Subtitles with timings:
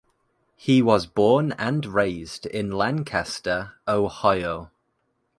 [0.55, 4.71] He was born and raised in Lancaster, Ohio.